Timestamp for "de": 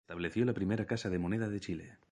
1.11-1.19, 1.47-1.59